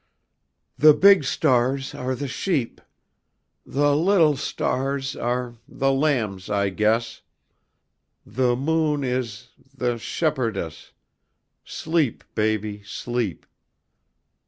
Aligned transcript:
"The 0.79 0.95
big 0.95 1.25
stars 1.25 1.93
are 1.93 2.15
the 2.15 2.27
sheep, 2.27 2.81
The 3.67 3.95
little... 3.95 4.35
stars... 4.35 5.15
are... 5.15 5.57
the 5.67 5.91
lambs, 5.91 6.49
I 6.49 6.69
guess. 6.69 7.21
The 8.25 8.55
moon... 8.55 9.03
is... 9.03 9.49
the... 9.77 9.99
shepher... 9.99 10.51
dess, 10.53 10.91
Sleep, 11.65 12.23
Baby... 12.33 12.81
Sleep 12.83 13.45